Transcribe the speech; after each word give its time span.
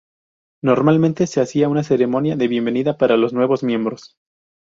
Normalmente 0.63 1.27
se 1.27 1.41
hacía 1.41 1.69
una 1.69 1.83
ceremonia 1.83 2.35
de 2.35 2.47
bienvenida 2.47 2.97
para 2.97 3.17
los 3.17 3.33
nuevos 3.33 3.61
miembros. 3.61 4.17